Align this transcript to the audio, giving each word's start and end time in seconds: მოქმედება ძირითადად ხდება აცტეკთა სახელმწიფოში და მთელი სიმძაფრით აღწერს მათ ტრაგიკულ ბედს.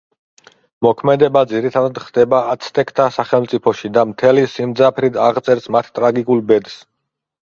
მოქმედება 0.85 1.43
ძირითადად 1.51 1.99
ხდება 2.07 2.39
აცტეკთა 2.55 3.07
სახელმწიფოში 3.17 3.91
და 3.99 4.07
მთელი 4.15 4.47
სიმძაფრით 4.57 5.21
აღწერს 5.31 5.71
მათ 5.77 5.93
ტრაგიკულ 6.01 6.43
ბედს. 6.53 6.81